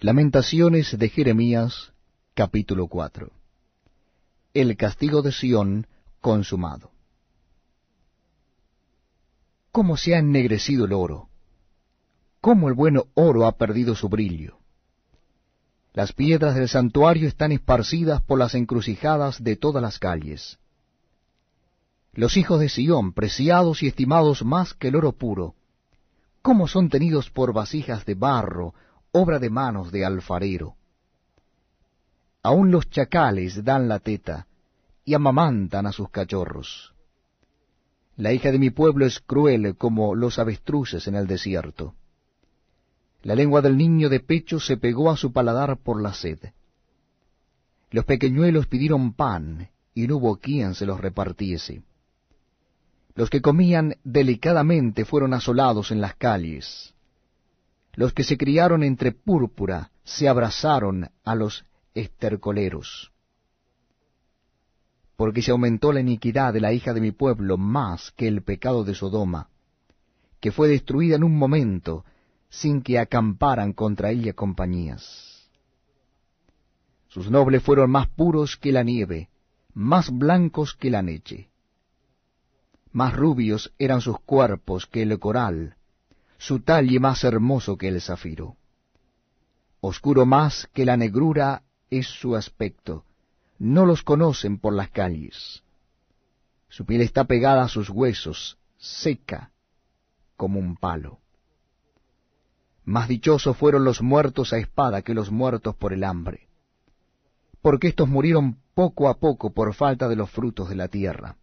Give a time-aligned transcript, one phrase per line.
[0.00, 1.92] Lamentaciones de Jeremías,
[2.34, 3.32] capítulo 4.
[4.54, 5.88] El castigo de Sión
[6.20, 6.92] consumado.
[9.72, 11.28] ¿Cómo se ha ennegrecido el oro?
[12.40, 14.58] ¿Cómo el buen oro ha perdido su brillo?
[15.94, 20.60] Las piedras del santuario están esparcidas por las encrucijadas de todas las calles.
[22.12, 25.56] Los hijos de Sión, preciados y estimados más que el oro puro,
[26.40, 28.74] ¿cómo son tenidos por vasijas de barro,
[29.12, 30.74] obra de manos de alfarero.
[32.42, 34.46] Aún los chacales dan la teta
[35.04, 36.94] y amamantan a sus cachorros.
[38.16, 41.94] La hija de mi pueblo es cruel como los avestruces en el desierto.
[43.22, 46.38] La lengua del niño de pecho se pegó a su paladar por la sed.
[47.90, 51.82] Los pequeñuelos pidieron pan, y no hubo quien se los repartiese.
[53.14, 56.94] Los que comían delicadamente fueron asolados en las calles.
[57.94, 63.12] Los que se criaron entre púrpura se abrazaron a los estercoleros.
[65.16, 68.84] Porque se aumentó la iniquidad de la hija de mi pueblo más que el pecado
[68.84, 69.48] de Sodoma,
[70.40, 72.04] que fue destruida en un momento,
[72.48, 75.50] sin que acamparan contra ella compañías.
[77.08, 79.28] Sus nobles fueron más puros que la nieve,
[79.74, 81.48] más blancos que la leche.
[82.92, 85.76] Más rubios eran sus cuerpos que el coral,
[86.38, 88.56] su talle más hermoso que el zafiro.
[89.80, 93.04] Oscuro más que la negrura es su aspecto,
[93.58, 95.62] no los conocen por las calles.
[96.68, 99.50] Su piel está pegada a sus huesos, seca
[100.36, 101.18] como un palo.
[102.84, 106.48] Más dichosos fueron los muertos a espada que los muertos por el hambre,
[107.60, 111.36] porque éstos murieron poco a poco por falta de los frutos de la tierra.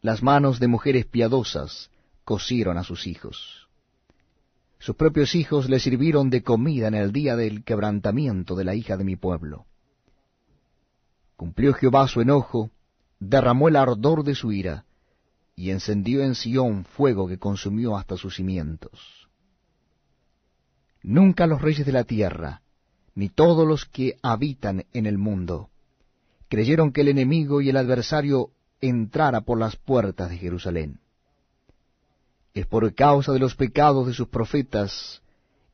[0.00, 1.90] Las manos de mujeres piadosas
[2.26, 3.68] cocieron a sus hijos.
[4.80, 8.96] Sus propios hijos le sirvieron de comida en el día del quebrantamiento de la hija
[8.96, 9.64] de mi pueblo.
[11.36, 12.70] Cumplió Jehová su enojo,
[13.20, 14.86] derramó el ardor de su ira,
[15.54, 19.28] y encendió en Sión fuego que consumió hasta sus cimientos.
[21.04, 22.60] Nunca los reyes de la tierra,
[23.14, 25.70] ni todos los que habitan en el mundo,
[26.48, 28.50] creyeron que el enemigo y el adversario
[28.80, 30.98] entrara por las puertas de Jerusalén
[32.56, 35.20] es por causa de los pecados de sus profetas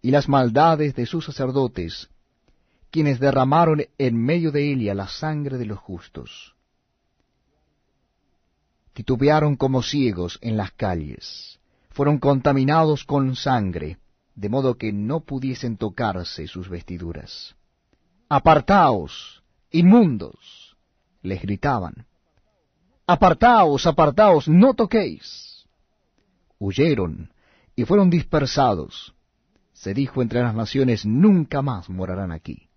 [0.01, 2.11] y las maldades de sus sacerdotes,
[2.91, 6.57] quienes derramaron en medio de ella la sangre de los justos.
[8.95, 11.61] Titubearon como ciegos en las calles,
[11.91, 13.99] fueron contaminados con sangre,
[14.35, 17.55] de modo que no pudiesen tocarse sus vestiduras.
[18.29, 20.77] Apartaos, inmundos,
[21.23, 22.07] les gritaban.
[23.07, 25.52] Apartaos, apartaos, no toquéis
[26.63, 27.33] huyeron
[27.75, 29.15] y fueron dispersados.
[29.73, 32.69] Se dijo entre las naciones, nunca más morarán aquí.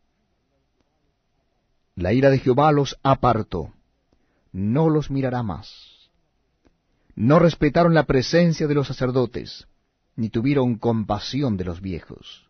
[1.95, 3.74] La ira de Jehová los apartó,
[4.51, 6.09] no los mirará más.
[7.16, 9.68] No respetaron la presencia de los sacerdotes,
[10.16, 12.50] ni tuvieron compasión de los viejos.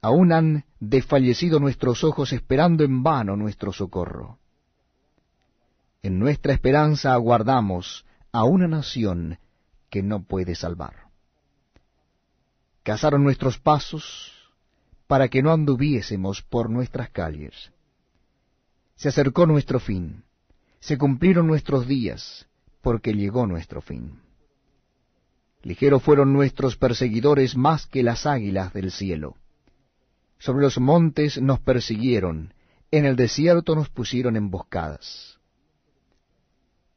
[0.00, 4.38] Aún han desfallecido nuestros ojos esperando en vano nuestro socorro.
[6.02, 9.38] En nuestra esperanza aguardamos a una nación
[9.90, 11.08] que no puede salvar.
[12.82, 14.32] Cazaron nuestros pasos
[15.06, 17.72] para que no anduviésemos por nuestras calles.
[18.96, 20.24] Se acercó nuestro fin,
[20.80, 22.46] se cumplieron nuestros días,
[22.82, 24.20] porque llegó nuestro fin.
[25.62, 29.36] Ligeros fueron nuestros perseguidores más que las águilas del cielo.
[30.38, 32.54] Sobre los montes nos persiguieron,
[32.90, 35.38] en el desierto nos pusieron emboscadas.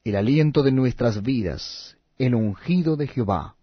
[0.04, 3.56] El aliento de nuestras vidas el ungido de Jehová,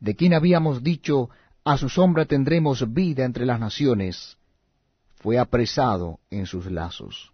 [0.00, 1.30] de quien habíamos dicho,
[1.64, 4.36] a su sombra tendremos vida entre las naciones,
[5.20, 7.32] fue apresado en sus lazos.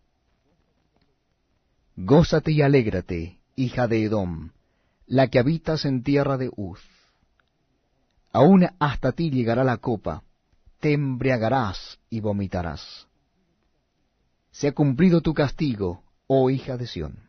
[1.97, 4.51] Gózate y alégrate, hija de Edom,
[5.07, 6.81] la que habitas en tierra de Uz.
[8.31, 10.23] Aún hasta ti llegará la copa,
[10.81, 13.07] te embriagarás y vomitarás.
[14.51, 17.24] Se ha cumplido tu castigo, oh hija de Sión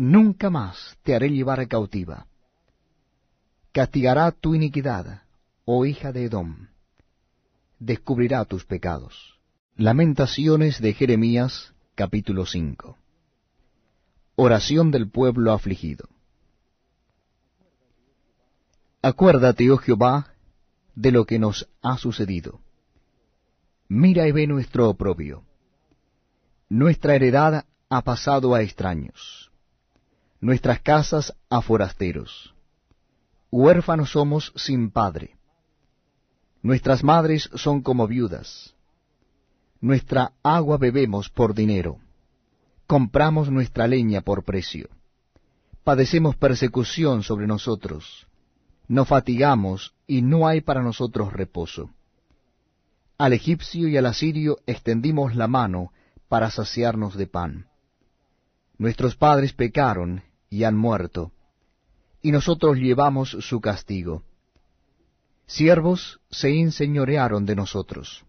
[0.00, 2.26] nunca más te haré llevar cautiva.
[3.70, 5.24] Castigará tu iniquidad,
[5.66, 6.68] oh hija de Edom.
[7.78, 9.38] Descubrirá tus pecados.
[9.76, 12.96] Lamentaciones de Jeremías, capítulo 5.
[14.36, 16.08] Oración del pueblo afligido.
[19.02, 20.32] Acuérdate, oh Jehová,
[20.94, 22.60] de lo que nos ha sucedido.
[23.86, 25.44] Mira y ve nuestro oprobio.
[26.70, 29.49] Nuestra heredad ha pasado a extraños
[30.40, 32.54] nuestras casas a forasteros.
[33.50, 35.36] Huérfanos somos sin padre.
[36.62, 38.74] Nuestras madres son como viudas.
[39.80, 41.98] Nuestra agua bebemos por dinero.
[42.86, 44.88] Compramos nuestra leña por precio.
[45.84, 48.26] Padecemos persecución sobre nosotros.
[48.88, 51.90] Nos fatigamos y no hay para nosotros reposo.
[53.18, 55.92] Al egipcio y al asirio extendimos la mano
[56.28, 57.66] para saciarnos de pan.
[58.78, 61.30] Nuestros padres pecaron y han muerto,
[62.20, 64.24] y nosotros llevamos su castigo.
[65.46, 68.24] Siervos se enseñorearon de nosotros.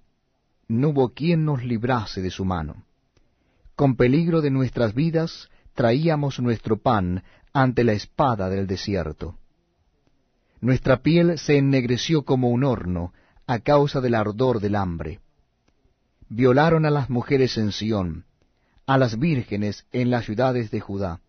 [0.68, 2.86] No hubo quien nos librase de su mano.
[3.76, 7.24] Con peligro de nuestras vidas traíamos nuestro pan
[7.54, 9.38] ante la espada del desierto.
[10.62, 13.14] Nuestra piel se ennegreció como un horno
[13.48, 15.20] a causa del ardor del hambre.
[16.30, 18.26] Violaron a las mujeres en Sión,
[18.86, 21.20] a las vírgenes en las ciudades de Judá.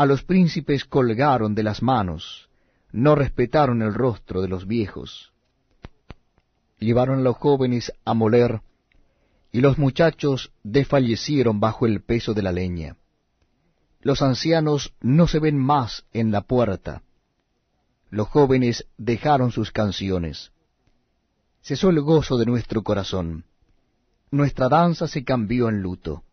[0.00, 2.48] A los príncipes colgaron de las manos,
[2.90, 5.34] no respetaron el rostro de los viejos.
[6.78, 8.62] Llevaron a los jóvenes a moler,
[9.52, 12.96] y los muchachos desfallecieron bajo el peso de la leña.
[14.00, 17.02] Los ancianos no se ven más en la puerta.
[18.08, 20.50] Los jóvenes dejaron sus canciones.
[21.60, 23.44] Cesó el gozo de nuestro corazón.
[24.30, 26.24] Nuestra danza se cambió en luto.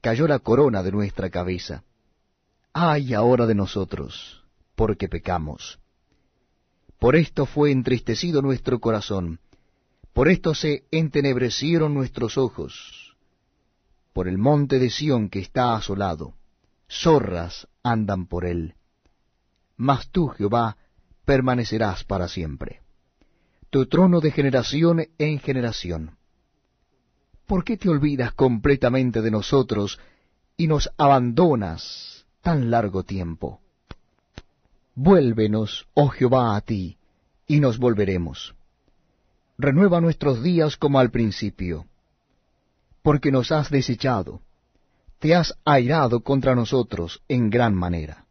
[0.00, 1.84] Cayó la corona de nuestra cabeza.
[2.78, 4.44] Ay ahora de nosotros,
[4.74, 5.78] porque pecamos.
[6.98, 9.40] Por esto fue entristecido nuestro corazón,
[10.12, 13.16] por esto se entenebrecieron nuestros ojos,
[14.12, 16.34] por el monte de Sión que está asolado,
[16.86, 18.74] zorras andan por él.
[19.78, 20.76] Mas tú, Jehová,
[21.24, 22.82] permanecerás para siempre.
[23.70, 26.18] Tu trono de generación en generación.
[27.46, 29.98] ¿Por qué te olvidas completamente de nosotros
[30.58, 32.15] y nos abandonas
[32.46, 33.60] tan largo tiempo?
[34.94, 36.96] Vuélvenos, oh Jehová, a ti,
[37.48, 38.54] y nos volveremos.
[39.58, 41.86] Renueva nuestros días como al principio,
[43.02, 44.42] porque nos has desechado,
[45.18, 48.25] te has airado contra nosotros en gran manera.